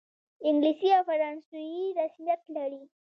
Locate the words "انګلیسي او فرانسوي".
0.47-1.85